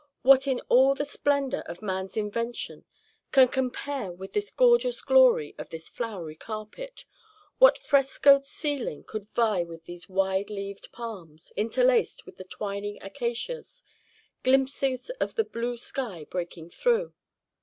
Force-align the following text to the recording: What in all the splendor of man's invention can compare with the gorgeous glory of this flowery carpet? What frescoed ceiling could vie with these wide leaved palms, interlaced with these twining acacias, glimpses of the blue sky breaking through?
What 0.23 0.47
in 0.47 0.61
all 0.61 0.95
the 0.95 1.05
splendor 1.05 1.61
of 1.67 1.83
man's 1.83 2.17
invention 2.17 2.85
can 3.31 3.47
compare 3.49 4.11
with 4.11 4.33
the 4.33 4.51
gorgeous 4.57 4.99
glory 4.99 5.53
of 5.59 5.69
this 5.69 5.89
flowery 5.89 6.35
carpet? 6.35 7.05
What 7.59 7.77
frescoed 7.77 8.43
ceiling 8.43 9.03
could 9.03 9.29
vie 9.29 9.61
with 9.61 9.85
these 9.85 10.09
wide 10.09 10.49
leaved 10.49 10.91
palms, 10.91 11.53
interlaced 11.55 12.25
with 12.25 12.37
these 12.37 12.47
twining 12.49 12.97
acacias, 12.99 13.83
glimpses 14.41 15.11
of 15.19 15.35
the 15.35 15.45
blue 15.45 15.77
sky 15.77 16.25
breaking 16.27 16.71
through? 16.71 17.13